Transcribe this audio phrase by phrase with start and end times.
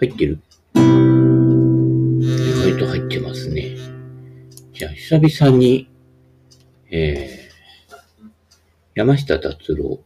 [0.00, 0.40] 入ってる
[0.74, 0.84] 意外
[2.78, 3.76] と入ってますね。
[4.72, 5.88] じゃあ、久々に、
[6.90, 8.26] えー、
[8.94, 9.98] 山下達郎、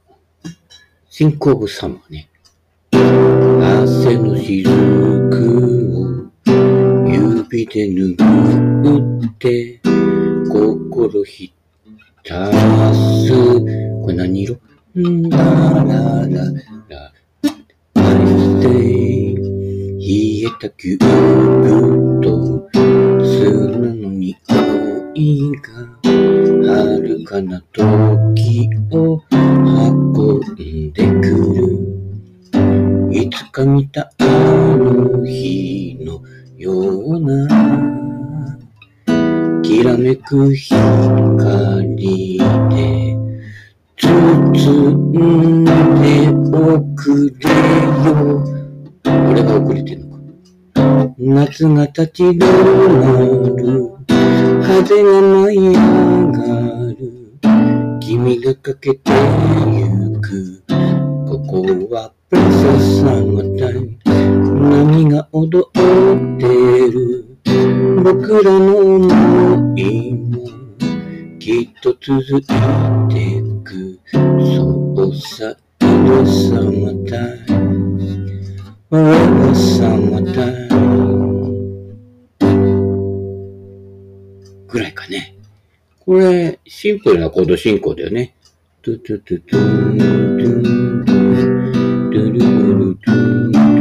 [1.10, 2.30] シンクオブサマーね。
[2.92, 4.72] 汗の雫を
[7.06, 9.80] 指で拭って
[10.48, 11.52] 心ひ
[12.24, 12.50] た
[12.94, 13.30] す。
[14.02, 14.58] これ何色？
[14.98, 16.26] んラララ
[16.88, 17.12] ラ。
[17.94, 18.68] 愛して
[20.42, 21.02] 冷えたキュー
[21.62, 22.68] ブと
[23.24, 24.34] 砂の匂
[25.14, 32.58] いが遥かな時を運んでくる。
[33.12, 36.20] いつか見たあの日の
[36.58, 37.46] ような
[39.62, 42.42] きらめく光で
[43.96, 45.70] 包んで
[46.52, 47.48] おくれ
[48.18, 48.44] よ。
[49.04, 50.11] 俺が遅れてんの？
[51.24, 52.46] 夏が立ち止ま
[53.56, 53.92] る
[54.60, 55.74] 風が舞い上
[56.32, 56.40] が
[56.98, 56.98] る。
[58.00, 59.12] 君がかけて
[59.70, 60.64] ゆく
[61.28, 61.62] ここ
[61.94, 63.96] はプレスサマータイム
[64.68, 65.70] 波が踊っ
[66.40, 67.24] てる
[68.02, 70.44] 僕らの想いも
[71.38, 74.00] きっと続いてく。
[74.12, 77.46] そうさ In the summertime
[78.90, 80.91] Forever summertime
[84.72, 85.36] ぐらいかね。
[86.00, 88.34] これ、シンプルなコード進行だよね。
[88.80, 90.64] トゥトゥトゥトゥトゥ
[91.04, 91.32] トゥ
[92.10, 92.40] トゥルル
[92.78, 93.72] ルトゥトゥ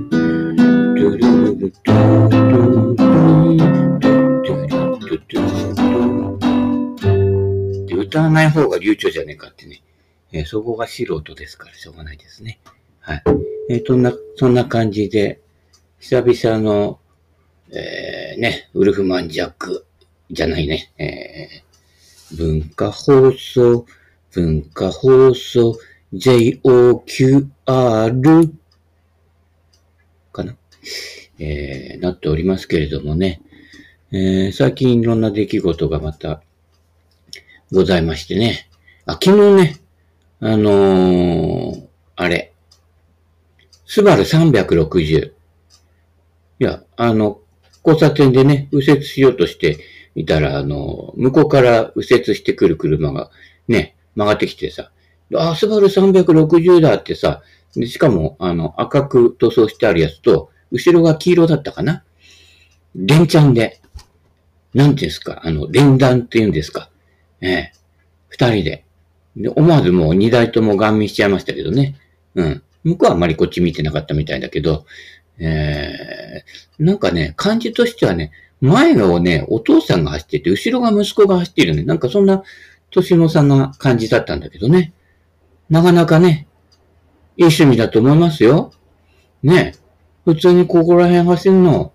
[0.00, 2.96] トゥルルルトゥトゥトゥ
[4.40, 9.82] トゥトゥトゥで歌わない方が流暢じゃねえかってね。
[10.32, 12.58] えーそこが素人ですからしょうがないですね。
[13.00, 13.22] はい。
[13.68, 15.40] えー、そんな、そんな感じで、
[15.98, 16.98] 久々の、
[17.70, 19.86] えー、ね、ウルフマンジャック
[20.30, 23.86] じゃないね、えー、文化放送、
[24.32, 25.78] 文化放送、
[26.12, 27.48] JOQR
[30.32, 30.56] かな？
[31.38, 33.40] えー、なっておりますけれどもね、
[34.12, 36.42] えー、最近いろんな出来事がまた
[37.72, 38.68] ございましてね。
[39.06, 39.76] あ、昨日ね、
[40.40, 41.86] あのー、
[42.16, 42.52] あれ、
[43.86, 45.32] スバル360。
[46.60, 47.40] いや、あの、
[47.84, 49.78] 交差点でね、右折しようとして
[50.20, 53.30] いたら、あの、向こうから右折してくる車が
[53.68, 54.90] ね、曲がってきてさ、
[55.34, 57.42] あ、スバル360だってさ、
[57.72, 62.04] しかも、あの、赤く塗装してあるやつと、後ろが黄色だったかな？
[62.94, 63.80] 連チャンで、
[64.74, 66.90] なんていうんですか、あの、連弾っていうんですか？
[67.40, 67.72] ええ、
[68.28, 68.84] 二人で。
[69.36, 71.96] で、思わずもう二台ともガン見しちゃいましたけどね。
[72.34, 72.62] うん。
[72.82, 74.84] 向こうはあまりこっち見てなかったみたいだけど、
[75.38, 81.82] えー、なんかね、感じとしてはね、前をね、お父さんが走ってて、後ろが息子が走ってるね。
[81.82, 82.42] なんかそんな
[82.90, 84.92] 年の差な感じだったんだけどね。
[85.70, 86.46] なかなかね、
[87.36, 88.72] いい趣味だと思いますよ。
[89.42, 89.74] ね。
[90.24, 91.92] 普通にここら辺走るの、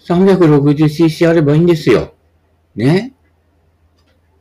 [0.00, 2.14] 360cc あればいいんですよ。
[2.74, 3.14] ね。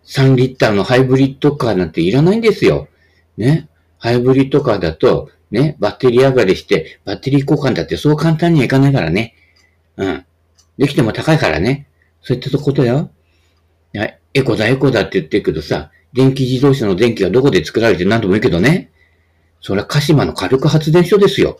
[0.06, 2.88] 3リッターのハイブリッドカーなんていらないんですよ。
[3.38, 3.70] ね。
[3.98, 9.36] ハイブリッドカーだと、ね、バッテリー上がりして、バッテリー交換だってそう簡単にはいかないからね。
[9.98, 10.26] うん。
[10.78, 11.88] できても高いからね。
[12.22, 13.12] そういったことよ。
[14.36, 18.92] エコだエコだって言ってるけどさ、電気自動車の電気がどこで作られて何度も言うけどね。
[19.62, 21.58] それは鹿島の火力発電所ですよ。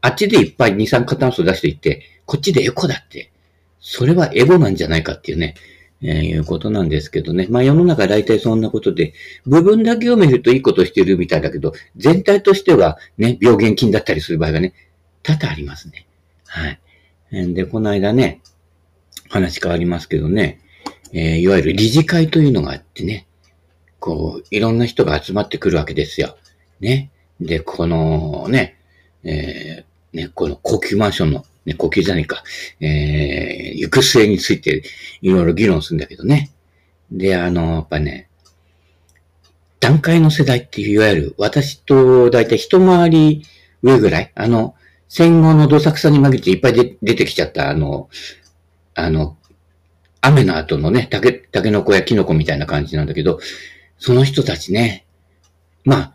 [0.00, 3.32] あっちでいっぱい二酸化炭素出していって、こっちでエコだって。
[3.80, 5.54] それはエゴなんじゃないかっていうね、
[6.00, 7.46] えーいうことなんですけどね。
[7.50, 14.74] まあ世の中大体そんなことで、部分だけを見るといいことしてるみたいだけど、全体としてはね、病原菌だったりする場合がね、
[15.22, 16.06] 多々ありますね。
[16.46, 17.54] はい。
[17.54, 18.40] で、この間ね、
[19.32, 20.60] 話変わりますけどね、
[21.12, 23.26] えーいわゆる理事会というのがあってね、
[23.98, 26.36] こう、いろんな人が集まってくるわけですよ。
[26.80, 27.10] ね。
[27.40, 28.76] で、このね、
[29.24, 32.44] えーね、この高級マンションの、ね、高級じゃないか、
[32.80, 34.82] えー、行く末について
[35.22, 36.50] いろいろ議論するんだけどね。
[37.10, 38.28] で、あの、やっぱね、
[39.80, 43.46] 段階の世代っていう、いわゆる私と大体一回り
[43.82, 44.74] 上ぐらい、あの、
[45.08, 48.08] 戦後のどさくさに紛れていっぱい出てきちゃった、あの、
[48.94, 49.36] あの、
[50.20, 53.40] 雨の後のね、竹、竹の子やキノコみたいな感じなんだけど、
[53.98, 55.04] その人たちね、
[55.84, 56.14] まあ、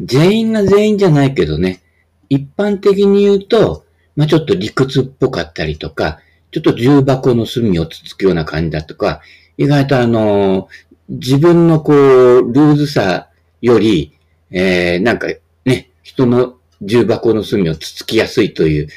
[0.00, 1.82] 全員が全員じゃないけどね、
[2.28, 3.84] 一般的に言うと、
[4.16, 6.20] まあちょっと理屈っぽかったりとか、
[6.52, 9.20] ちょっと重箱の隅をつつくような感じだとか、
[9.58, 10.68] 意外とあの、
[11.08, 13.28] 自分のこう、ルーズさ
[13.60, 14.18] より、
[14.50, 15.28] えー、なんか
[15.64, 18.88] ね、人の重箱の隅をつつきやすいという、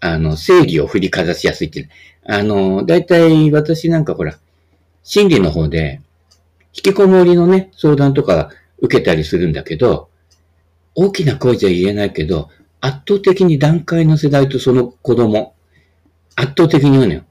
[0.00, 1.88] あの、正義を振りかざしやすいっていう。
[2.30, 4.38] あの、だいたい私なんかほら、
[5.02, 6.02] 心理の方で、
[6.74, 10.10] 引きこもりのね、相談とか受けたりするんだけど、
[10.94, 12.50] 大きな声じゃ言えないけど、
[12.82, 15.54] 圧倒的に段階の世代とその子供、
[16.36, 17.22] 圧倒的に言うのよ。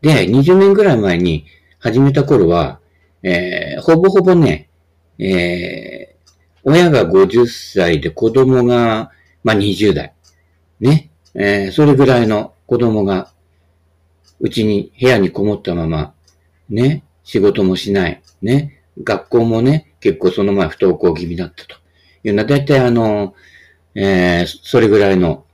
[0.00, 1.44] で、20年ぐらい前に
[1.78, 2.80] 始めた頃は、
[3.22, 4.70] えー、ほぼほぼね、
[5.18, 9.10] えー、親が50歳で子供が、
[9.42, 10.14] まあ、20代。
[10.80, 11.10] ね。
[11.34, 13.33] えー、それぐらいの子供が、
[14.40, 16.14] うちに、部屋にこもったまま、
[16.68, 18.22] ね、仕事もしない。
[18.42, 21.76] ね、学校もね、結構その前不登校気味だったと
[22.24, 23.34] いうのは、だいたいあの、
[23.94, 25.44] えー、それぐらいの、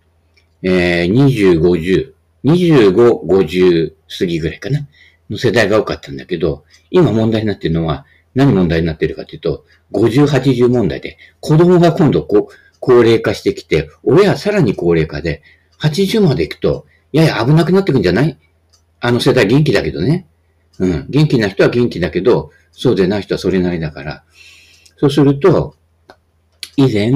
[0.63, 2.13] えー、20、50、
[2.45, 4.87] 25、50過ぎぐらいかな、
[5.29, 12.49] の世代が多かったんだけど、今問題になってるのは、何問題になってるかというと、50、80問題で、子供が今度こ、
[12.79, 15.43] 高齢化してきて、親はさらに高齢化で、
[15.81, 18.39] 80まで行くと、やや危なくなってくんじゃない？
[19.01, 20.27] あの世代元気だけどね。
[20.79, 21.07] うん。
[21.09, 24.25] 元気な人は元気だけど、そうでない人はそれなりだから。
[24.97, 25.75] そうすると、
[26.77, 27.11] 以前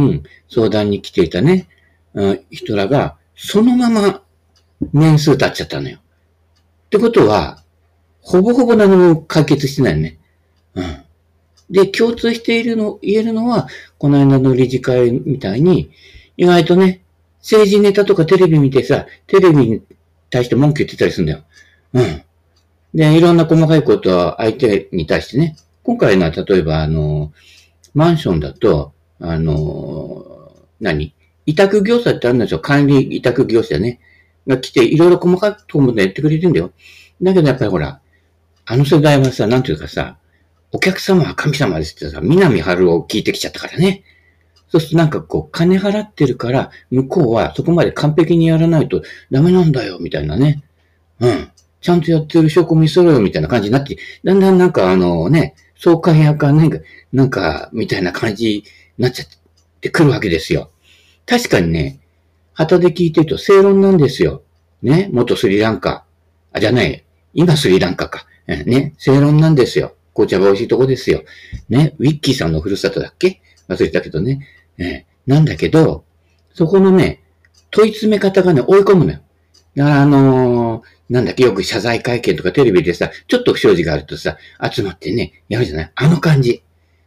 [0.48, 1.68] 相談に来ていたね、
[2.14, 4.22] うん、人らが、そのまま
[4.92, 5.98] 年数経っちゃったのよ。
[5.98, 7.62] ってことは、
[8.20, 10.18] ほぼほぼ何も解決してないね。
[10.74, 11.04] うん。
[11.70, 15.90] で、共通しているの、言えるのは、この間の理事会みたいに、
[16.36, 17.02] 意外とね、
[17.40, 19.82] 政治ネタとかテレビ見てさ、テレビに
[20.30, 21.44] 対して文句言ってたりするんだよ。
[21.94, 22.22] うん。
[22.92, 27.32] で、いろんな細かいことは相手に対してね、今回のは例えば、あの、
[27.94, 31.14] マンションだと、あの、何？
[31.46, 32.60] 委託業者ってあるんですよ。
[32.60, 34.00] 管理委託業者ね。
[34.46, 36.72] が来て、いろいろ細かいところまでやってくれてんだよ。
[37.22, 38.00] だけどやっぱりほら、
[38.66, 40.16] あの世代はさ、なんていうかさ、
[40.72, 44.02] お客様は神様ですってさ、南春を聞いてきちゃったからね。
[44.68, 50.62] そうするとなんかこう、金払ってるから、向こうはそこまで完璧にやらないとダメなんだよ、みたいなね。
[51.20, 51.50] うん。
[51.84, 56.78] ちゃんとやってる証拠見せろよ、みたいな感じになって、だんだんなんかあのね、総会やかなんか、
[57.12, 58.64] なんか、みたいな感じに
[58.96, 59.28] なっちゃっ
[59.82, 60.70] てくるわけですよ。
[61.26, 62.00] 確かにね、
[62.54, 64.42] 旗で聞いてると正論なんですよ。
[64.80, 66.06] ね、元スリランカ。
[66.52, 67.04] あ、じゃない。
[67.34, 68.26] 今スリランカか。
[68.46, 69.94] ね、正論なんですよ。
[70.14, 71.22] 紅茶が美味しいとこですよ。
[71.68, 73.42] ね、ウィッキーさんのふるさとだっけ？
[73.68, 74.46] 忘れたけどね。
[74.78, 76.04] えなんだけど、
[76.54, 77.22] そこのね、
[77.70, 79.18] 問い詰め方がね、追い込むのよ。
[79.76, 84.38] だからあのー、なんだっけ、よく謝罪会見とかテレビでさ、ちょっと不祥事があるとさ、
[84.72, 85.92] 集まってね、やるじゃない？
[85.94, 86.62] あの感じ。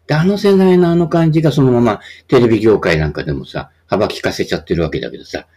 [0.05, 5.47] で、あの世代のあの感じがそのままテレビ業界なんかでもさ、幅利かせちゃってるわけだけどさ、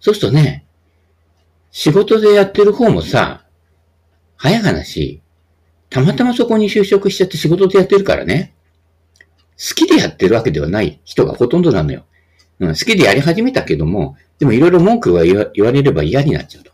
[0.00, 0.66] そうするとね、
[1.70, 3.44] 仕事でやってる方もさ、
[4.36, 5.22] 早話、
[5.88, 8.54] たまたまそこに就職しちゃって仕事でやってるからね、
[9.58, 12.04] 好きでやってるわけではない人がほとんどなのよ。
[12.60, 16.72] うん、好きでやり始めたけども、でもいろいろ文句は言われれば嫌になっちゃうと。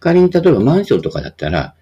[0.00, 1.74] 仮に例えばマンションとかだったら、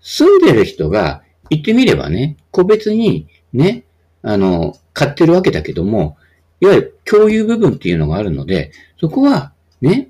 [0.00, 3.84] 住んでる人が言ってみればね、個別にね、
[4.22, 6.16] あの、買ってるわけだけども、
[6.60, 10.08] いわゆる共有部分っていうのがあるので、そこはね、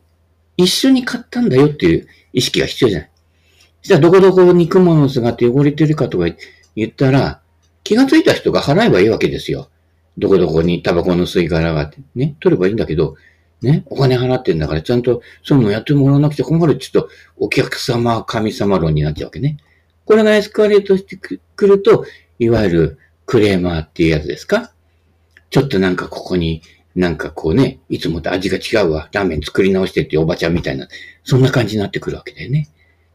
[0.56, 3.10] 一緒に買ったんだよっていう意識が必要じゃない。
[3.82, 6.26] じゃあどこどこに雲の巣がって汚れてるかとか
[6.76, 7.40] 言ったら、
[7.82, 9.70] 気がついた人が払えばいいわけですよ。
[10.18, 13.16] どこどこにタバコの吸い殻があって、ね、取ればいいんだけど、
[13.62, 19.58] ね、お金払ってんだからちゃんとそういうのやってもらわなくちゃ困るって言うと、お客様、神様論になっちゃうわけね。
[20.04, 22.04] これがエスカレートしてくると、
[22.38, 24.72] いわゆるクレーマーっていうやつですか？
[25.50, 26.62] ちょっとなんかここに、
[26.96, 29.08] なんかこうね、いつもと味が違うわ。
[29.12, 30.88] ラーメン作り直してっておばちゃんみたいな、
[31.22, 32.68] そんな感じになってくるわけだよね。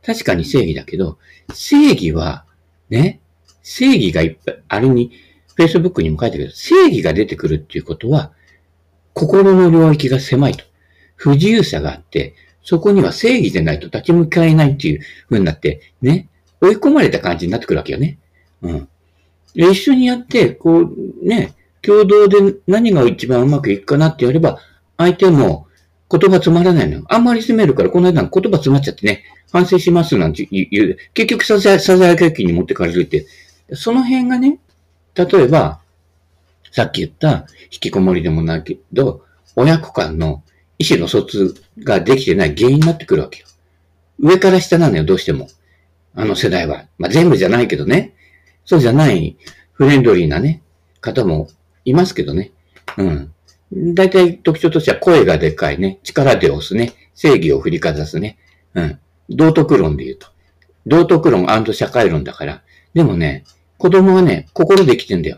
[0.06, 1.18] 確かに正義だけど、
[1.54, 2.46] 正義は、
[2.90, 3.20] ね、
[3.64, 5.12] 正義がいっぱい、あれに、
[5.58, 8.32] Facebook にも書いてるけど、正義が出てくるっていうことは、
[9.14, 10.66] 心の領域が狭いと。
[11.16, 16.30] 不自由さがあって、そこには正義でないと立ち向かえないっていう風になって、ね、
[16.62, 18.18] 追い込まれた感じになってくるわけよね。
[18.62, 18.90] うん。
[19.54, 24.60] で一緒にやって、こう、ね、共同で何が一番うまくいくかなってやれば、
[24.98, 25.68] 相手も
[26.10, 27.06] 言葉つまらないのよ。
[27.08, 33.26] あんまり責めるから、この間言葉詰まっちゃってね、反省しますなんて言う、結局サザサザエ会見に持ってかれるって、
[33.74, 34.60] その辺がね、
[35.16, 35.80] 例えば、
[36.72, 39.24] さっき言った引きこもりでもないけど、
[39.56, 40.44] 親子間の
[40.78, 43.48] 意思の疎通ができてない原因になってくるわけよ。
[44.20, 45.48] 上から下なのよ、どうしても。
[46.14, 46.86] あの世代は。
[46.98, 48.14] まあ、全部じゃないけどね。
[48.66, 49.38] そうじゃない
[49.74, 50.62] フレンドリーなね、
[51.02, 51.50] 方も
[51.84, 52.52] いますけどね。
[52.98, 53.34] うん。
[53.94, 56.00] 大体特徴としては声がでかいね。
[56.04, 56.94] 力で押すね。
[57.14, 58.38] 正義を振りかざすね。
[58.74, 59.00] うん。
[59.30, 60.28] 道徳論で言うと。
[60.86, 62.64] 道徳論社会論だから。
[62.94, 63.44] でもね、
[63.86, 65.38] 子供はね、心できてんだよ。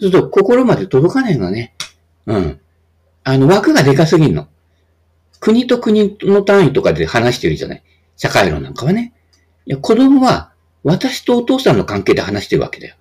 [0.00, 1.76] そうすると心まで届かないのね。
[2.26, 2.60] うん。
[3.22, 4.48] あの、枠がでかすぎんの。
[5.38, 7.82] 国と国の単位とかで話してるじゃない。
[8.16, 9.12] 社会論なんかはね。
[9.66, 10.50] いや、子供は
[10.82, 12.96] 私とお父さんの関係で話してるわけだよ。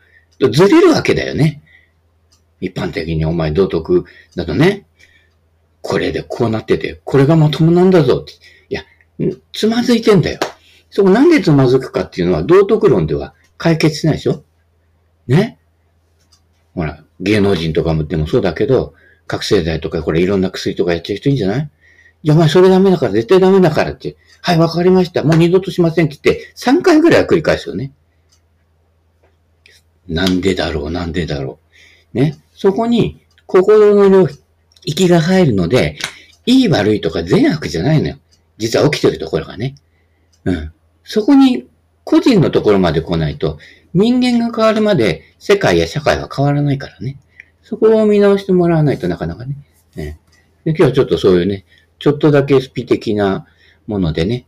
[0.51, 1.63] ずれるわけだよね。
[2.61, 4.85] 一般的にお前道徳だとね、
[5.81, 8.33] これでこうなってて、これがまともなんだぞって。
[8.69, 8.83] いや、
[9.51, 10.39] つまずいてんだよ。
[10.91, 14.43] そこなんでつまずくかっていうのは道徳論では解決しないでしょ
[15.29, 15.57] ね
[16.75, 18.93] ほら、芸能人とかもでもそうだけど、
[19.27, 21.69] 覚醒剤とかこれいろんな薬とかやってる人いいんじゃない？
[22.23, 24.17] じゃあお前それダメだから絶対ダメだからって。
[24.41, 25.23] はい、わかりました。
[25.23, 27.91] もう二度としませんって言って、3回ぐらいは繰り返すよね。
[30.07, 31.59] なんでだろう、なんでだろ
[32.13, 32.17] う。
[32.17, 32.37] ね。
[32.53, 34.27] そこに心の領
[34.83, 35.97] 域が入るので、
[36.45, 38.17] いい悪いとか善悪じゃないのよ。
[38.57, 39.75] 実は起きてるところがね。
[40.45, 40.73] うん。
[41.03, 41.67] そこに
[42.09, 43.59] 個人のところまで来ないと、
[43.93, 47.19] 人間が変わるまで世界や社会は変わらないからね。
[47.61, 49.55] そこを見直してもらわないとなかなかね。
[49.95, 50.19] ね
[50.65, 51.65] で今日はちょっとそういうね、
[51.99, 53.45] ちょっとだけスピ的な
[53.85, 54.47] ものでね。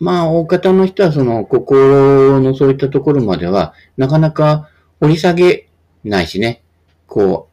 [0.00, 5.68] まあ、大方の人はその心のそういったところまでは、なかなか掘り下げ
[6.02, 6.62] ないしね、
[7.06, 7.50] こ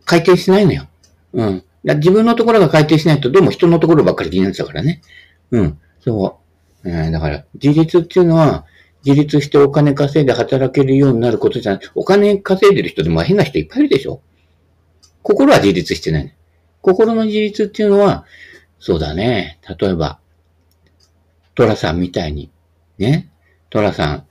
[0.00, 0.88] う、回転しないのよ。
[1.34, 1.64] うん。
[1.84, 5.02] 自分のところが回転しないと、どうも人のところばっかり気になっちゃうからね。
[5.50, 5.78] うん。
[6.02, 6.39] そう。
[6.84, 8.64] えー、だから、自立っていうのは、
[9.04, 11.90] 自立してお金稼いで働けるようになることじゃない。
[11.94, 14.20] お金稼いでる人でも変な人いっぱいいるでしょ
[15.22, 16.34] 心は自立してない。
[16.82, 18.24] 心の自立っていうのは、
[18.78, 19.58] そうだね。
[19.78, 20.18] 例えば、
[21.54, 22.50] トラさんみたいに、
[22.98, 23.30] ね。
[23.68, 24.26] トラさん、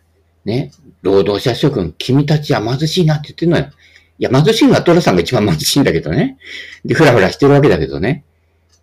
[0.46, 0.72] ね。
[1.02, 3.70] 労働者諸君、君たちは貧しいなって言ってるのよ。
[4.18, 6.38] いや、貧しいのはトラさんが一番貧しいんだけどね。
[6.84, 8.26] で、ふらふらしてるわけだけどね。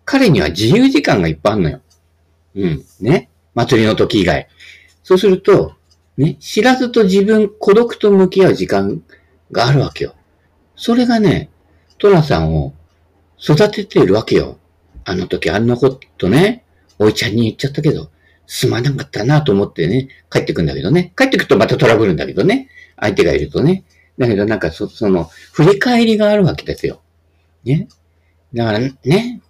[0.03, 1.81] 彼には自由時間がいっぱいあるのよ。
[2.55, 2.85] うん。
[3.01, 3.29] ね。
[3.57, 4.47] 祭りの時以外。
[5.03, 5.73] そうすると、
[6.15, 9.01] ね、知らずと自分、孤独と向き合う時間
[9.51, 10.13] があるわけよ。
[10.75, 11.49] それがね、
[11.97, 12.73] トラさんを
[13.39, 14.59] 育てているわけよ。
[15.05, 16.65] あの時あんなことね、
[16.99, 18.11] おいちゃんに言っちゃったけど、
[18.45, 21.13] すまなかったなと思ってね、帰ってくんだけどね。
[21.17, 22.69] 帰ってくるとまたトラブルんだけどね。
[22.99, 23.85] 相手がいるとね。
[24.19, 25.23] だけどなんかそ、その、
[25.53, 27.01] 振り返りがあるわけですよ。
[27.63, 27.87] ね。
[28.53, 29.41] だからね、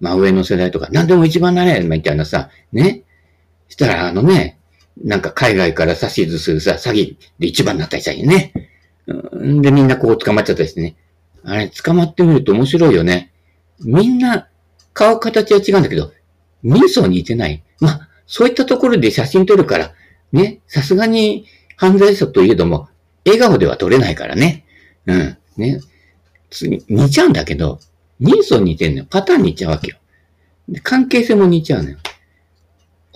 [0.00, 3.04] まあ上の世代とか、何でも一番なれ、みたいなさ、ね。
[3.68, 4.58] したらあのね、
[5.04, 8.52] なんか海外から指図するさ、詐欺で一番になったりしたりね。
[9.12, 10.96] んで、みんなこう捕まっちゃったりしてね。
[11.44, 13.32] あれ、捕まってみると面白いよね。
[13.80, 14.48] みんな、
[14.92, 16.12] 顔形は違うんだけど、
[16.62, 17.62] 人相似てない。
[17.80, 19.94] まあ、そういったところで写真撮るから、
[20.32, 21.46] ね、さすがに
[21.76, 22.88] 犯罪者といえども、
[23.24, 24.64] 笑顔では撮れないからね。
[25.06, 25.38] うん。
[25.56, 25.80] ね。
[26.88, 27.78] 似ちゃうんだけど、
[28.20, 29.06] 人相似てんのよ。
[29.08, 29.96] パターン似ちゃうわけよ。
[30.68, 31.98] で関係性も似ちゃうのよ。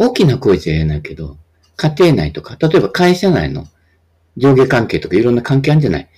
[0.07, 1.37] 大きな声じゃ言えないけど、
[1.77, 3.67] 家庭内とか、例えば会社内の
[4.37, 6.09] 上下関係とかいろんな関係あるんじゃない？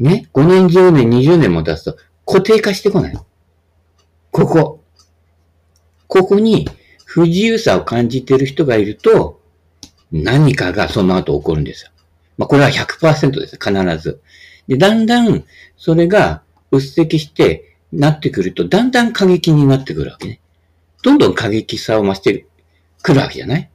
[0.00, 3.18] ね ?5 年、10年、20年も経つと固定化してこない。
[4.30, 4.82] ここ。
[6.08, 6.68] ここに
[7.04, 9.40] 不自由さを感じてる人がいると、
[10.12, 11.90] 何かがその後起こるんですよ。
[12.36, 13.56] まあ、これは100%です。
[13.56, 14.20] 必ず。
[14.68, 15.44] で、だんだん、
[15.76, 20.40] それが、うっせきして、なってくると、だんだん過激になってくるわけね。
[21.06, 22.46] どんどん過激さを増して
[23.00, 23.70] くるわけじゃない？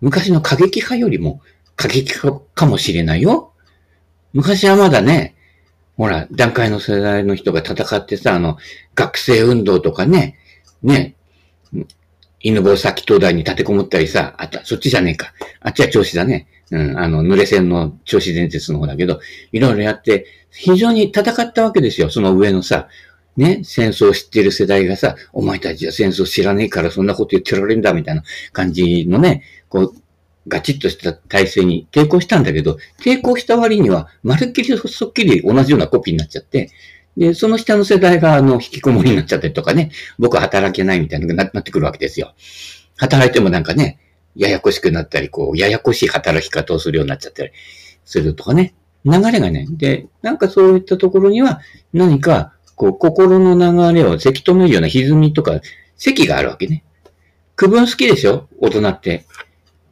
[0.00, 1.40] 昔の過激派よりも
[1.76, 3.52] 過激派かもしれないよ。
[4.32, 5.36] 昔はまだね、
[5.96, 8.58] ほら、段階の世代の人が戦ってさ、あの、
[8.96, 10.36] 学生運動とかね、
[10.82, 11.14] ね、
[12.40, 15.32] 犬吠埼灯台に立てこもったりさ、あった、そっちじゃねえか。
[15.60, 16.48] あっちは調子だね。
[16.72, 19.20] うん、あの、濡れ線の調子伝説の方だけど、
[19.52, 22.10] いろいろやって、非常に戦ったわけですよ。
[22.10, 22.88] その上のさ、
[23.36, 28.22] ね、戦争を知ってる世代がさ、お前たちは戦争知らねえからそんなこと言ってられるんだ、みたいな
[28.52, 29.94] 感じのね、こう、
[30.46, 36.70] ガチッとした体制に抵抗したんだけど、抵抗した割には、まるっきりそっきり同じようなコピーになっちゃって、
[37.16, 42.34] で、その下の世代が、あの、引きこもりになっちゃったりとかね、僕は働けないみたいなのがなってくるわけですよ。
[42.96, 43.98] 働いてもなんかね、
[44.36, 47.52] ややこしくなったり、こう、ややこしい働き方をするようになっちゃったり
[48.04, 48.74] するとかね。
[49.04, 49.66] 流れがね。
[49.70, 51.60] で、なんかそういったところには、
[51.92, 53.54] 何か、こう、心の
[53.92, 55.60] 流れをせき止めるような歪みとか、
[55.96, 56.84] 席があるわけね。
[57.56, 58.48] 区分好きでしょ？
[58.58, 59.26] 大人って。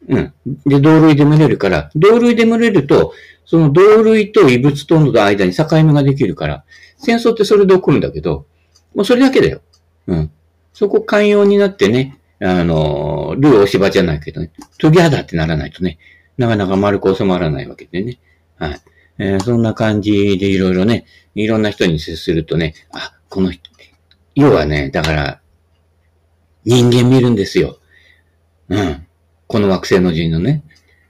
[0.09, 0.33] うん。
[0.67, 3.13] で、同類で群れるから、同類で群れると、
[3.45, 6.65] その同類と異物との間に境目ができるから、
[6.99, 8.47] 戦争ってそれで起こるんだけど、
[8.95, 9.61] もうそれだけだよ。
[10.07, 10.31] うん。
[10.73, 15.99] そこ寛容になってね、あの、ルーお芝じゃないけどね、トゥギャダってならないとね、
[16.37, 18.19] なかなか丸く収まらないわけでね。
[18.57, 18.81] はい。
[19.19, 23.71] えー、そんな感じでいろいろね、いろんな人に接するとね、あ、この人、
[24.35, 25.41] 要はね、だから、
[26.65, 27.79] 人間見るんですよ。
[28.69, 29.07] うん。
[29.47, 30.65] この惑星の人のね。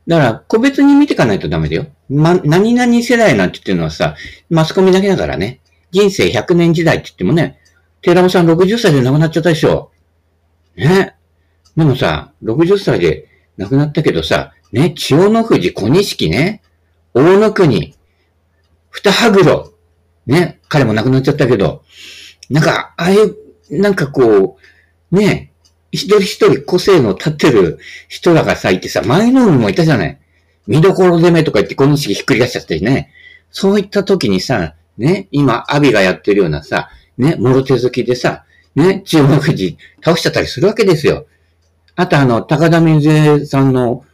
[0.06, 1.87] だから、個別に見ていかないとダメだよ。
[2.09, 4.16] ま、何々世代なんて言ってるのはさ、
[4.50, 5.61] マスコミだけだからね。
[5.90, 7.61] 人生100年時代って言ってもね、
[8.00, 9.92] 寺尾さん60歳で亡くなっちゃったでしょ。
[10.76, 11.14] ね。
[11.76, 16.62] でもさ、60歳で亡くなったけどさ、ね、千代の富士小錦ね、
[17.14, 17.95] 大野国、
[18.90, 19.73] 二羽黒、
[20.26, 21.83] ね、彼も亡くなっちゃったけど、
[22.50, 23.37] なんか、ああいう、
[23.71, 24.59] なんかこ
[25.11, 25.52] う、ね、
[25.90, 27.78] 一人一人個性の立ってる
[28.09, 30.19] 人らがさ、いてさ、前の海もいたじゃない。
[30.66, 33.11] 見どころ攻めとか言って小錦ひっくり返しちゃったりね。
[33.50, 36.88] そういった時にさ、ね、今、アビがやってるようなさ、
[37.19, 41.26] ね、もろ手突きでさ、ね、中国人倒しちゃったりするわけですよ。
[41.95, 44.04] あとあの、高田水江さんの、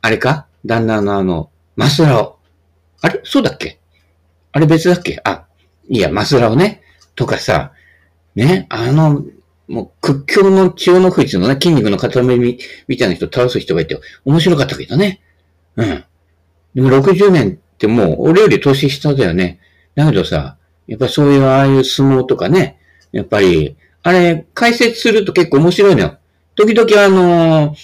[0.00, 0.46] あれか？
[0.64, 2.37] 旦那のあの、マスラオ。
[3.00, 3.20] あれ？
[3.24, 3.78] そうだっけ？
[4.52, 5.20] あれ別だっけ？
[5.24, 5.46] あ、
[5.88, 6.82] いや、マスラオね。
[7.14, 7.72] とかさ、
[8.34, 9.24] ね、あの、
[9.66, 15.20] もう屈強の千代の富士のね、筋肉の塊みみたいな人倒す人がいて、面白かったけどね。
[15.76, 16.04] うん。
[16.74, 19.60] でも60年ってもう、俺より年下だよね。
[19.94, 22.78] だけどさ、やっぱそういうああいう相撲とかね、
[23.12, 26.18] やっぱり、あれ、解説すると結構面白いのよ。
[26.54, 27.76] 時々あのー、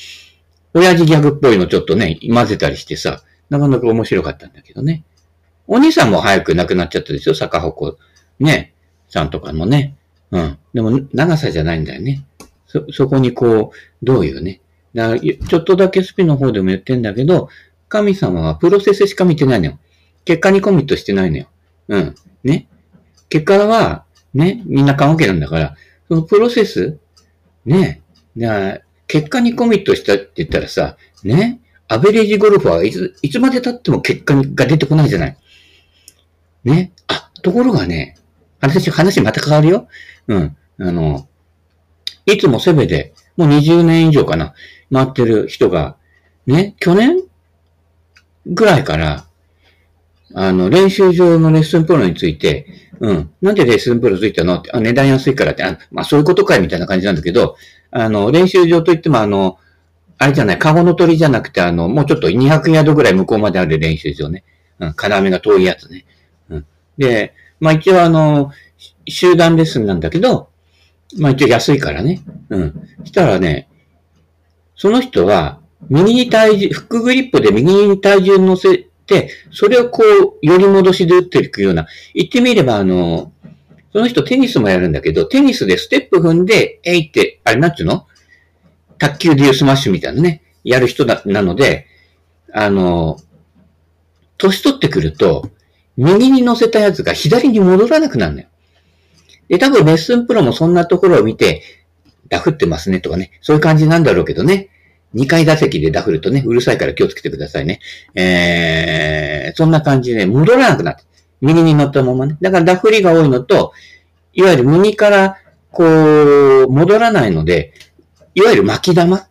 [0.74, 5.04] 親父ギャグっぽいのちょっとね、混ぜたりしてさ、なかなか面白かったんだけどね。
[5.66, 7.34] お兄さんも早く亡くなっちゃったでしょ？
[7.34, 7.96] 坂鉾。
[8.38, 8.74] ね。
[9.08, 9.96] さんとかもね。
[10.30, 10.58] うん。
[10.72, 12.26] でも、長さじゃないんだよね。
[12.66, 14.60] そ、そこにこう、どういうね。
[14.94, 17.48] だからちょっとだけスピの方でも言ってんだけど、
[17.88, 19.78] 神様はプロセスしか見てないのよ。
[20.24, 21.46] 結果にコミットしてないのよ。
[21.88, 22.14] うん。
[22.42, 22.66] ね。
[23.28, 25.76] 結果は、ね、みんな買うわけなんだから、
[26.08, 26.98] そのプロセス
[27.64, 28.02] ね。
[28.36, 31.60] じゃあ、結果にコミットしたって言ったらさ、ね。
[31.94, 35.36] アベレージゴルファーはいつ、いつまで経っても結果が出てこないじゃない。
[36.64, 36.92] ね？
[37.06, 38.16] あ、ところがね、
[38.60, 39.88] 話、話また変わるよ。
[40.26, 40.56] うん。
[40.80, 41.28] あの、
[42.26, 44.54] いつもセベで、もう20年以上かな、
[44.92, 45.96] 回ってる人が、
[46.46, 47.22] ね、去年
[48.46, 49.26] ぐらいから、
[50.34, 52.66] あの、練習場のレッスンプロについて、
[52.98, 53.30] うん。
[53.40, 54.56] なんでレッスンプロついたの？
[54.56, 57.56] って、あ、値段安いからって、あ、まあそういうことかいみたいな感じなんだけど、
[57.92, 59.58] あの、練習場といってもあの、
[60.18, 64.44] あれじゃない、カゴの鳥じゃなくて、あの、もうちょっと200ヤードぐらい向こうまである練習場ね。
[64.78, 66.04] うん、金網が遠いやつね。
[66.48, 66.66] うん。
[66.98, 68.50] で、まあ一応あの、
[69.06, 70.48] 集団レッスンなんだけど、
[71.18, 72.22] まあ一応安いからね。
[72.48, 72.88] うん。
[73.04, 73.68] したらね、
[74.76, 83.32] その人は、右に体重、フックグリップで右に体重乗せて、それをこう、寄り戻しで打っていくような、言ってみればあの、
[83.92, 88.06] その人テニスもやるんだけど、テニスでステップ踏んで、えいって、あれなんちゅうの？
[88.98, 91.86] 卓球でいうスマッシュみたいなね、やる人だ、なので、
[92.52, 93.18] あの、
[94.38, 95.50] 年取ってくると、
[95.96, 98.48] 右に乗せたやつが左に戻らなくなるのよ。
[99.48, 101.62] で、多分レッスンプロもそんなところを見て、
[102.28, 104.70] ダフってますねとかね、そういう感じなんだろうけどね。
[105.14, 107.80] 2階打席でダフるとね、うるさいから気をつけてくださいね。
[108.14, 111.04] えー、そんな感じで戻らなくなって。
[111.40, 112.36] 右に乗ったままね。
[112.40, 113.72] だからダフりが多いのと、
[114.32, 115.36] いわゆる右から
[115.74, 117.74] こう、戻らないので、
[118.34, 119.26] いわゆる巻き玉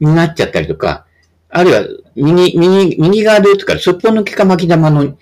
[0.00, 1.06] になっちゃったりとか、
[1.48, 5.16] あるいは右、右、右側で打つから、すっぽ抜けか巻き玉の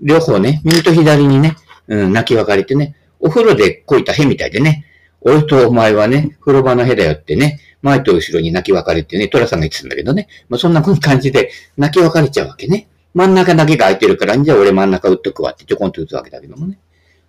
[0.00, 1.56] 両方ね、右と左にね、
[1.88, 4.86] うん、泣き分かれてね、お風呂でこいたへみたいでね、
[5.20, 12.88] 俺とお前はね、風呂場のへだよってね、前と後ろに泣き分かれてね、トラさんが言ってたんだけどね、まあ、そんな感じで泣き分かれちゃうわけね。
[13.14, 16.78] 真ん中だけが空いてるから、じゃあ俺真ん中打っとくわってちょこんと打つわけだけどもね。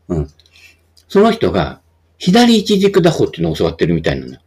[0.10, 0.28] うん。
[1.08, 1.82] その人が、
[2.18, 4.38] 左一軸打法っていうのを教わってるみたいなの。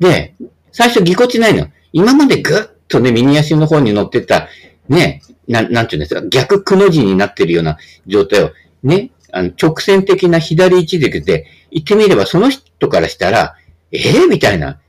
[0.00, 0.34] で、
[0.72, 1.68] 最初ぎこちないの。
[1.92, 4.48] 今までぐっとね、右足の方に乗ってた、
[4.88, 13.56] ね、ななんていうんですか、逆くの字になってるような状態を、ね、あの、直線的な左一軸で、言ってみればその人からしたら、
[13.92, 14.80] ええー、みたいな、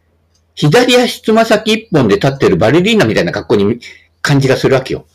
[0.55, 3.79] 左足つま先一本で立ってるバレリーナみたいな格好に
[4.21, 5.05] 感じがするわけよ。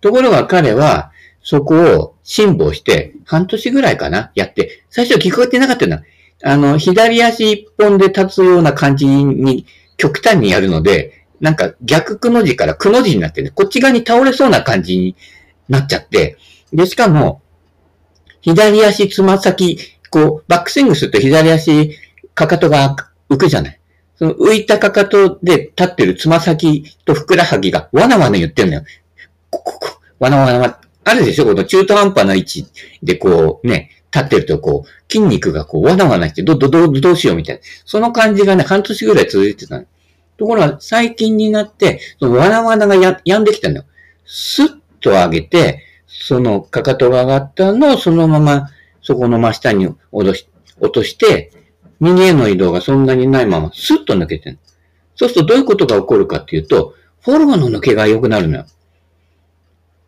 [0.00, 6.02] ところが彼は、そこを辛抱して、半年ぐらいかな、やって、最初聞こえてなかったんだ。
[6.46, 15.16] あの、左足一本で立つような感じに極端にやるので、なんか逆くの字からくの字になってね、こっち側に倒れそうな感じに
[15.68, 16.36] なっちゃって、
[16.72, 17.40] で、しかも、
[18.42, 19.78] 左足つま先、
[20.10, 21.98] こう、バックスイングすると左足、
[22.34, 22.94] かかとが
[23.30, 23.80] 浮くじゃない。
[24.16, 28.82] その浮いたかかとで立ってるつま先とふくらはぎがわなわな言ってんのよ。
[29.50, 31.46] ここ、こ、わなわなわ、あるでしょ？
[31.46, 32.66] この中途半端な位置
[33.02, 37.62] でこうね、立ってるとこう、筋肉がこう、わなわなして、ど、ど、ど、どうしようみたいな。
[37.84, 39.86] その感じがね、半年ぐらい続いてたの。
[40.36, 43.84] ところが、最近になって、そのわなわながや、やんできたのよ。
[44.24, 44.68] スッ
[45.00, 48.68] と上げて、そのかかとが上がったのをそのまま、
[49.02, 50.48] そこの真下に落とし、
[50.80, 51.50] 落として、
[51.98, 54.58] 右への移動がそんなにないまま、スッと抜けてる。
[55.16, 58.66] そうするとどういうことが起こるかっていうと、フォローの抜けが良くなるのよ。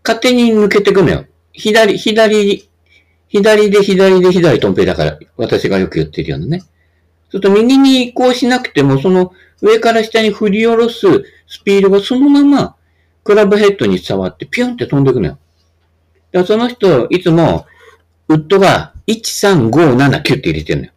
[0.04, 1.24] 勝手に抜けてくのよ。
[1.52, 2.68] 左、左、
[3.36, 6.62] 左で左で左トンペイだから、私がよく言ってるようなね。
[7.30, 11.06] ちょっと右に移行しなくても、その上から下に振り下ろす
[11.46, 12.76] スピードがそのまま
[13.24, 15.38] クラブヘッドに伝わってピュンって飛んでくのよ。
[16.32, 17.66] だからその人、いつも、
[18.28, 20.92] ウッドが13579って入れてるのよ。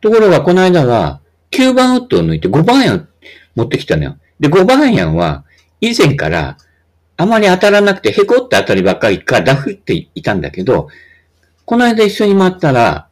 [0.00, 1.20] ところが、この間は、
[1.50, 3.08] 9番ウッドを抜いて5番アイアン
[3.56, 4.16] 持ってきたのよ。
[4.38, 5.44] で、5番アイアンは、
[5.80, 6.56] 以前から、
[7.16, 10.88] あまり当たらなくて、へこって当たりばっかりか、ダフっていたんだけど、
[11.66, 13.08] この間一緒に回ったら、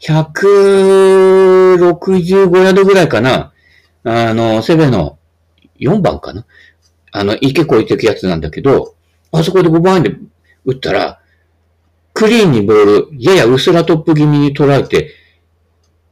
[0.00, 3.52] 165ヤードぐらいかな。
[4.02, 5.18] あの、セベの
[5.78, 6.46] 4番かな。
[7.12, 8.96] あの、池越えていくやつなんだけど、
[9.30, 10.16] あそこで5番で
[10.64, 11.20] 打ったら、
[12.14, 15.10] クリーンにボール、やや薄らトップ気味に捉えて、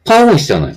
[0.04, 0.76] パーオンしたのよ。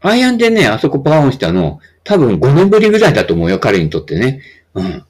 [0.00, 4.40] アイアンでね、あそこパーオンしたの、多分5年ぶりぐらいだと思うよ、彼にとってね。
[4.72, 5.04] うん。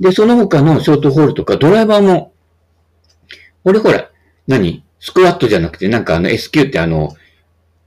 [0.00, 2.32] で、その他のショートホールとかドライバーも、
[3.66, 4.08] 俺ほら、
[4.46, 4.84] 何？
[5.00, 7.10] スクワットじゃなくて、なんかあの SQ ってあの、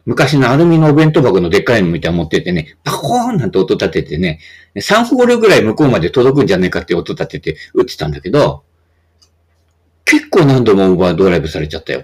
[0.06, 4.40] 昔のアルミのお弁当箱のでっかいのみたいな持っててね、パコーンなんて音立ててね、
[4.76, 8.64] 3ホールぐらい向こうまで届くんじゃねえかって音立てて打ってたんだけど、
[10.04, 12.04] 結構何度もオーバードライブされちゃったよ。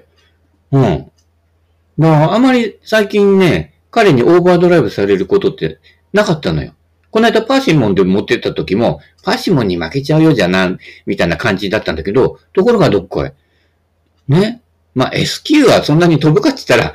[0.72, 1.12] うん。
[1.98, 5.80] まあ、あまり最近ね、彼にオーバードライブされることって
[6.14, 6.74] なかったのよ。
[7.12, 13.32] この間パーシモンで持ってった時も、パーシモンに負けちゃうよじゃな、みたいな感じだったんだけど、ところがどっこい。
[14.28, 14.62] ね。
[14.94, 16.94] まあ SQ はそんなに飛ぶかって言ったら、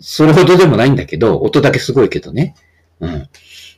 [0.00, 2.54] それほどでもないんだけど、音だけすごいけどね。
[3.00, 3.28] うん。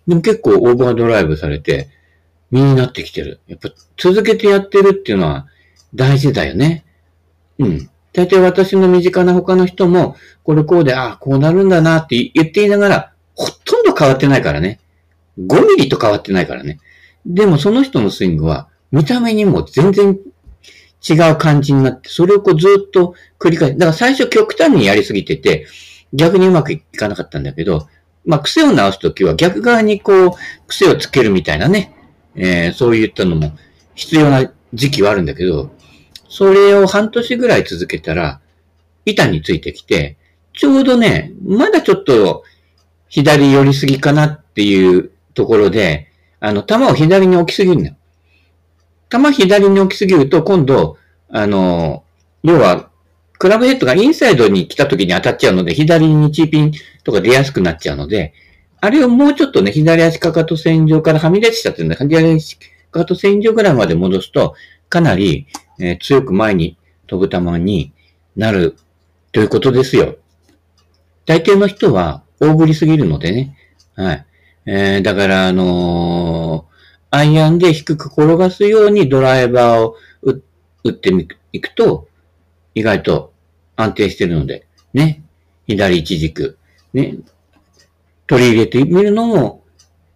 [0.07, 1.88] でも結構オーバードライブされて、
[2.51, 3.40] 身になってきてる。
[3.49, 5.46] やっぱ続けてやってるっていうのは
[5.94, 6.85] 大事だよね。
[7.59, 7.90] うん。
[8.12, 14.81] 大体私の身近な他の人も、これこうで、ああ、こうなるんだなって言っていながら、ほとんど変わってないからね。
[15.38, 16.79] 5ミリと変わってないからね。
[17.27, 20.18] でもその人のスイングは、見た目にも全然
[21.09, 23.78] 違う感じになって、それをこうずっと繰り返す。
[23.78, 25.66] だから最初極端にやりすぎてて、
[26.12, 27.88] 逆にうまくいかなかったんだけど、
[28.24, 30.30] まあ、癖を直すときは逆側にこう、
[30.66, 31.94] 癖をつけるみたいなね、
[32.35, 33.56] えー、そういったのも
[33.94, 35.70] 必要な時期はあるんだけど、
[36.28, 38.40] それを半年ぐらい続けたら、
[39.04, 40.16] 板についてきて、
[40.52, 42.42] ちょうどね、まだちょっと
[43.09, 46.09] 左寄りすぎかなっていうところで、
[46.40, 47.96] あの、球を左に置きすぎるんだよ。
[49.11, 52.05] 球左に置きすぎると、今度、あの、
[52.42, 52.90] 要は、
[53.38, 56.73] クラブヘッドがインサイドに来た時に当たっちゃうので、左にチーピン
[57.05, 58.33] とか出やすくなっちゃうので、
[58.81, 61.97] あれをもうちょっとね、左足かかと線上からはみ出しちゃってるんだ。
[61.97, 64.55] 左足かかと線上ぐらいまで戻すと、
[64.88, 65.47] かなり、
[65.79, 67.92] えー、強く前に飛ぶ球に
[68.37, 68.77] なる
[69.33, 70.16] ということですよ。
[71.27, 73.59] 大抵の人は大振りすぎるのでね。
[73.95, 74.27] はい。
[74.66, 76.75] えー、だから、あのー、
[77.11, 79.97] アイアンで低く転がすようにドライバーを
[80.85, 81.11] 打って
[81.53, 82.09] いくと、
[82.75, 83.33] 意外と
[83.77, 85.23] 安定してるので、ね。
[85.66, 86.59] 左一軸、
[86.92, 87.16] ね。
[88.27, 89.62] 取り入れてみるのも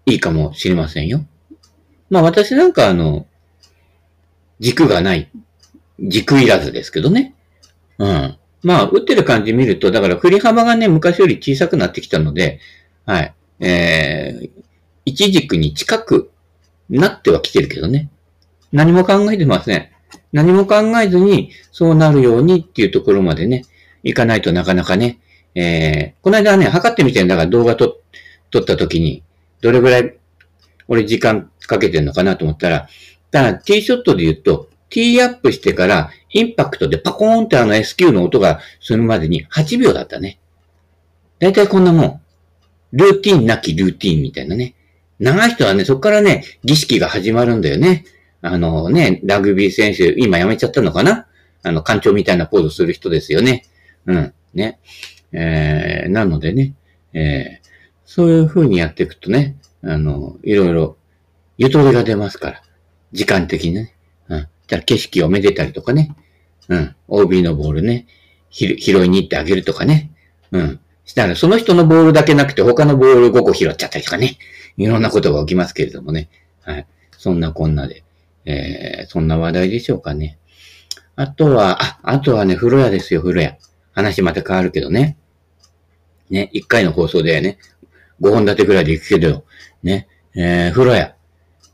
[0.07, 1.24] いいかもしれませんよ。
[2.09, 3.26] まあ私なんかあの、
[4.59, 5.31] 軸がない、
[6.00, 7.35] 軸いらずですけどね。
[7.98, 8.37] うん。
[8.62, 12.61] まあ、打ってる感じ見ると、だから振り幅がね、昔より小さくなってきたので、
[13.07, 13.35] はい。
[13.61, 14.50] えー、
[15.05, 16.29] 一軸に近く
[16.98, 18.11] なってはきてるけどね。
[18.72, 19.88] 何も考えてません。
[20.33, 23.64] 何も考えずに、そうなるようにっていうところまでね、
[24.03, 25.20] いかないとなかなかね、
[25.55, 27.96] えー、この間ね、測ってみてんだから動画撮
[28.59, 29.22] った時に、
[29.61, 30.16] どれぐらい
[30.88, 32.88] 俺時間かけてんのかなと思ったら、
[33.31, 40.40] ただティーショットで言うと、ティーアップしてからインパクトでパコーンってあの SQ の音がするまでに8秒だったね。
[41.38, 42.20] だいたいこんなもん。
[42.92, 44.74] ルーティンなきルーティンみたいなね。
[45.20, 48.04] 長い人はね、そこからね、儀式が始まるんだよね。
[48.40, 51.26] あのね、ラグビー選手、今辞めちゃったのかな？
[51.62, 53.66] あの、館長みたいなポーズする人ですよね。
[54.06, 54.33] うん。
[54.54, 54.80] ね。
[55.33, 56.74] えー、なのでね、
[57.12, 57.68] えー、
[58.06, 60.96] そういう風にやっていくとね、あの、いろいろ、
[61.59, 62.62] ゆとりが出ますから。
[63.12, 63.94] 時間的にね。
[64.28, 64.48] うん。
[64.66, 66.16] じゃ景色をめでたりとかね。
[66.68, 66.96] うん。
[67.09, 68.06] OB のボールね。
[68.50, 70.12] 拾いに行ってあげるとかね。
[70.52, 70.80] うん。
[71.04, 74.38] したら、その人のボールだけなくて他のボール5個拾っちゃったりとかね。
[74.80, 76.30] いろんなことが起きますけれどもね。
[76.62, 76.86] はい。
[77.12, 78.02] そんなこんなで。
[78.46, 80.38] えー、そんな話題でしょうかね。
[81.16, 83.58] あとは、あ、あとはね、風呂屋ですよ、風呂屋。
[83.92, 85.18] 話また変わるけどね。
[86.30, 87.58] ね、1回の放送でね、
[88.22, 89.44] 5本立てくらいで行くけど、
[89.82, 91.14] ね、えー、風呂屋。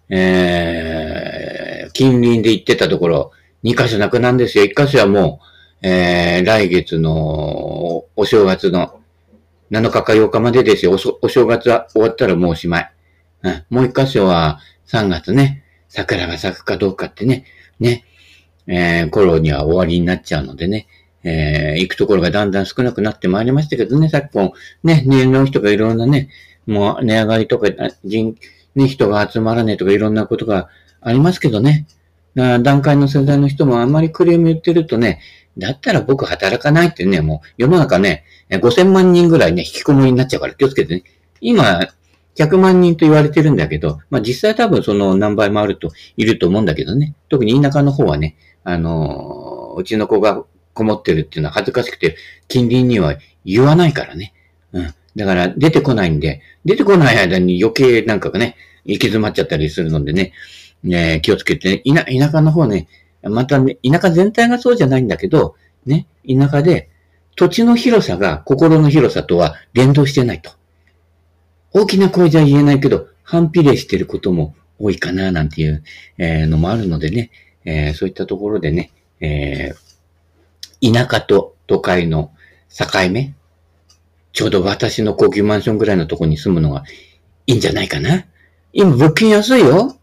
[0.08, 3.30] えー、近隣で行ってたところ、
[3.62, 4.64] 2箇所なくなんですよ。
[4.64, 5.40] 1箇所はも
[5.82, 9.00] う、えー、来月のお正月の
[9.70, 10.92] 7日か8日までですよ。
[10.92, 12.95] おお正月は終わったらもうおしまい。
[13.70, 17.44] うん、もう1箇所は3月ね、桜が咲くかどうかってね、
[17.80, 18.04] ね、
[18.66, 20.86] えー、頃には終わりになっちゃうのでね、
[21.24, 26.28] えー、行くところがだんだん少なくなってまいりましたけどね、昨今、ね、年の人がいろんなね、
[26.66, 27.68] もう値上がりとか、
[28.04, 28.36] 人、
[28.74, 30.68] ね、人が集まらねえとかいろんなことが
[31.00, 31.86] ありますけどね。
[32.34, 35.20] 段階の世代の人もあんまりクレーム言ってるとね、
[35.56, 41.02] だったら僕働かないってね、もう世の中ね、5000万人ぐらいね、引きこもりになっちゃうから気をつけてね。
[41.40, 41.80] 今、
[42.36, 47.14] 100万人と言われてるんだけど、まあ実際多分その何倍もあると、いると思うんだけどね。
[47.28, 50.44] 特に田舎の方はね、あのー、うちの子が
[50.74, 52.16] こもってるっていうのは恥ずかしくて、
[52.48, 54.34] 近隣には言わないからね。
[54.72, 54.94] うん。
[55.16, 60.32] だから出てこないんで、出てこない間に余計なんかがね、行き詰まっちゃったりするのでね、
[60.82, 62.86] ね気をつけてね、田舎の方ね、
[63.22, 66.90] またね、田舎全体がそうじゃないんだけど、ね、田舎で
[67.34, 70.50] 土地の広さが心の広さとは連動してないと。
[71.76, 75.84] 大きな声じゃ言えないけど、反比例してることも多いかな、なんていう、
[76.18, 77.30] のもあるのでね、
[77.66, 82.32] えー、そういったところでね、えー、田舎と都会の
[82.70, 83.34] 境目、
[84.32, 86.82] ちょうど私の高級マンションぐらいのとこに住むのが
[87.46, 88.24] いいんじゃないかな。
[88.72, 89.98] 今物件安いよ。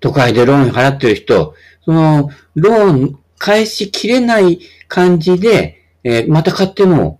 [0.00, 1.54] 都会でローン払ってる人、
[1.86, 7.18] その、ローン返しきれない感じで、えー、また買っても、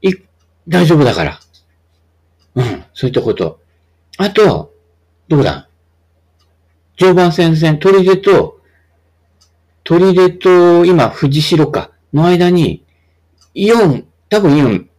[0.00, 0.14] い、
[0.66, 1.40] 大丈夫だから。
[2.58, 3.60] うん、そういったこと。
[4.18, 4.74] あと、
[5.28, 5.68] どうだ？
[6.96, 8.60] 常磐線線、鳥出と、
[9.84, 12.84] 鳥出と、今、藤代か、の間に、
[13.54, 14.90] イオン、多分イオン、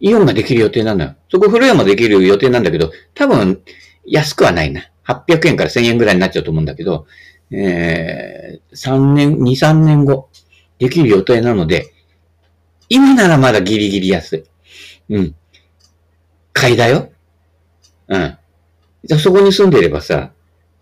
[0.00, 1.16] イオンができる予定なんだよ。
[1.30, 3.62] そこ古山できる予定なんだけど、多分、
[4.04, 4.90] 安くはないな。
[5.06, 7.06] 800円から1000円ぐらいになっちゃうと思うんだけど、
[7.50, 10.28] えー、3年、2、3年後、
[10.78, 11.92] できる予定なので、
[12.90, 14.44] 今ならまだギリギリ安い。
[15.08, 15.34] うん。
[16.52, 17.10] 買いだよ。
[18.08, 18.38] うん。
[19.04, 20.32] じゃそこに住んでればさ、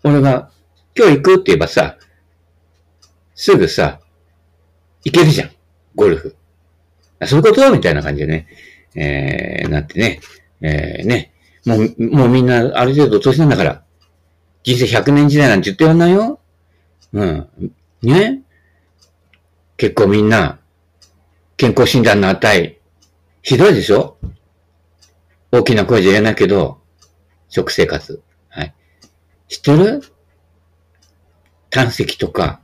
[0.03, 0.51] 俺が、
[0.97, 1.97] 今日行くって言えばさ、
[3.35, 3.99] すぐさ、
[5.03, 5.51] 行けるじゃん。
[5.95, 6.35] ゴルフ。
[7.25, 7.71] そういうこと？
[7.71, 8.47] みたいな感じでね、
[8.95, 10.19] えー、なってね、
[10.61, 11.33] えー、ね、
[11.65, 13.83] もう、もうみんなある程度年なんだから、
[14.63, 16.39] 人生100年時代なんて言ってやんないよ。
[17.13, 17.47] うん。
[18.01, 18.41] ね
[19.77, 20.59] 結構みんな、
[21.55, 22.79] 健康診断の値、
[23.41, 24.17] ひどいでしょ？
[25.51, 26.79] 大きな声じゃ言えないけど、
[27.49, 28.21] 食生活。
[28.49, 28.73] はい。
[29.47, 30.01] 知ってる？
[31.71, 32.61] 胆石とか、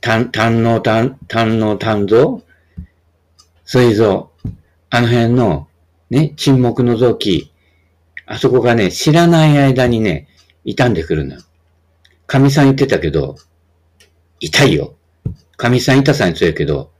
[0.00, 2.42] 胆、胆の胆、胆の胆臓
[3.64, 4.30] 膵臓。
[4.90, 5.68] あの辺の、
[6.10, 7.52] ね、沈黙の臓器。
[8.26, 10.28] あそこがね、知らない間にね、
[10.64, 11.40] 傷んでくるのよ。
[12.26, 13.36] 神さん言ってたけど、
[14.40, 14.94] 痛いよ。
[15.56, 16.90] 神さん痛さに強いけど、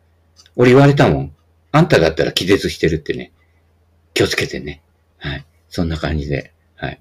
[0.55, 1.35] 俺言われたもん。
[1.73, 3.33] あんただったら気絶してるってね。
[4.17, 4.83] 気をつけてね。
[5.19, 5.45] はい。
[5.69, 6.55] そんな感じで。
[6.75, 7.01] はい。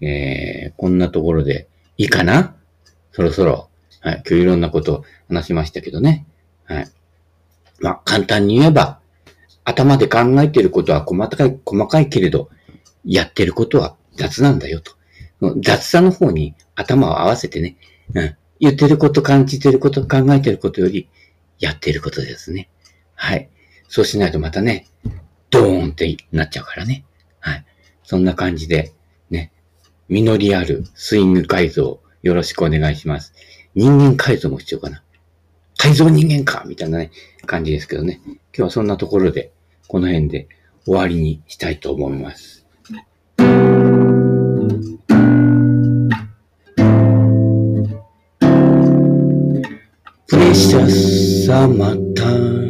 [0.00, 1.66] えー、こんなところで
[1.98, 2.54] いいかな？
[3.10, 3.68] そろそろ。
[4.00, 4.22] はい。
[4.24, 6.24] 今日いろんなことを話しましたけどね。
[6.64, 6.88] はい。
[7.80, 9.00] まあ、簡単に言えば、
[9.64, 12.48] 頭で考えてることは細かい、細かいけれど、
[13.04, 14.92] やってることは雑なんだよと。
[15.62, 17.76] 雑さの方に頭を合わせてね、
[18.14, 18.36] うん。
[18.60, 21.08] 言ってること、感じてること、考えてることより、
[21.58, 22.68] やってることですね。
[23.16, 23.48] はい。
[23.88, 24.86] そうしないとまたね、
[25.52, 27.04] ドーンってなっちゃうからね。
[27.38, 27.64] はい。
[28.02, 28.92] そんな感じで、
[29.30, 29.52] ね、
[30.08, 33.34] 実りあるスイング改造、よろしくお願いします。
[33.74, 35.02] 人間改造も必要かな。
[35.76, 37.10] 改造人間かみたいなね、
[37.44, 38.20] 感じですけどね。
[38.24, 39.52] 今日はそんなところで、
[39.88, 40.48] この辺で
[40.86, 42.66] 終わりにしたいと思います。
[43.36, 43.42] プ
[50.38, 52.61] レシャスサマタ